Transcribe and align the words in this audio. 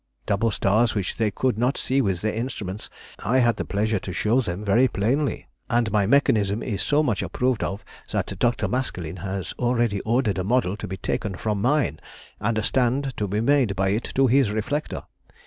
Double 0.25 0.49
stars 0.49 0.95
which 0.95 1.17
they 1.17 1.29
could 1.29 1.59
not 1.59 1.77
see 1.77 2.01
with 2.01 2.21
their 2.21 2.33
instruments 2.33 2.89
I 3.23 3.37
had 3.37 3.57
the 3.57 3.65
pleasure 3.65 3.99
to 3.99 4.11
show 4.11 4.41
them 4.41 4.65
very 4.65 4.87
plainly, 4.87 5.47
and 5.69 5.91
my 5.91 6.07
mechanism 6.07 6.63
is 6.63 6.81
so 6.81 7.03
much 7.03 7.21
approved 7.21 7.63
of 7.63 7.85
that 8.09 8.39
Dr. 8.39 8.67
Maskelyne 8.67 9.17
has 9.21 9.53
already 9.59 10.01
ordered 10.01 10.39
a 10.39 10.43
model 10.43 10.75
to 10.77 10.87
be 10.87 10.97
taken 10.97 11.35
from 11.35 11.61
mine 11.61 11.99
and 12.39 12.57
a 12.57 12.63
stand 12.63 13.15
to 13.17 13.27
be 13.27 13.41
made 13.41 13.75
by 13.75 13.89
it 13.89 14.09
to 14.15 14.25
his 14.25 14.49
reflector. 14.49 15.03